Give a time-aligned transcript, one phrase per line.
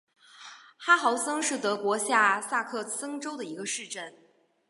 [0.79, 4.15] 哈豪森是德国下萨克森州的一个市镇。